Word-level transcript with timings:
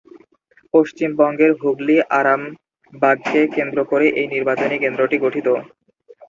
পশ্চিমবঙ্গের 0.73 1.51
হুগলী-আরামবাগকে 1.59 3.41
কেন্দ্র 3.55 3.79
করে 3.85 4.05
এই 4.19 4.27
নির্বাচনী 4.33 4.75
কেন্দ্রটি 4.79 5.17
গঠিত। 5.25 5.47